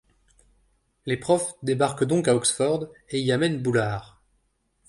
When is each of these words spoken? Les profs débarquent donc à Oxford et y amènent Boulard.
Les 1.05 1.15
profs 1.17 1.53
débarquent 1.61 2.05
donc 2.05 2.27
à 2.27 2.35
Oxford 2.35 2.87
et 3.09 3.19
y 3.19 3.31
amènent 3.31 3.61
Boulard. 3.61 4.19